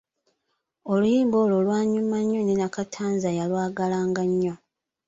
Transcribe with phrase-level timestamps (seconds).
[0.93, 4.53] Oluyimba olwo lwanyuma nnyo ne Nakatanza yalwagalanga nnyo.